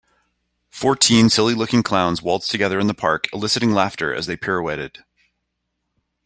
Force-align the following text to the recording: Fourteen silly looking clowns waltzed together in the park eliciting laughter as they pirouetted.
Fourteen 0.71 1.29
silly 1.29 1.53
looking 1.53 1.83
clowns 1.83 2.23
waltzed 2.23 2.49
together 2.49 2.79
in 2.79 2.87
the 2.87 2.95
park 2.95 3.31
eliciting 3.31 3.71
laughter 3.71 4.11
as 4.11 4.25
they 4.25 4.35
pirouetted. 4.35 5.03